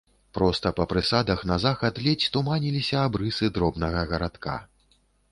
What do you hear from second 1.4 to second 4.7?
на захад ледзь туманіліся абрысы дробнага гарадка.